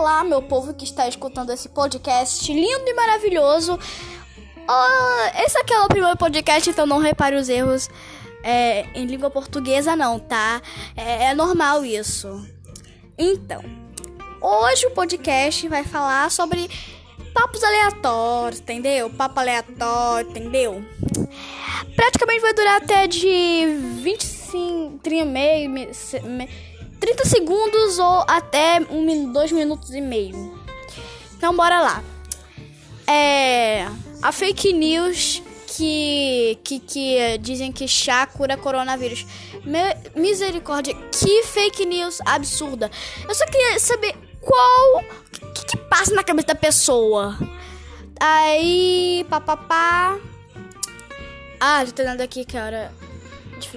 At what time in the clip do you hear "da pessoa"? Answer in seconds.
46.48-47.38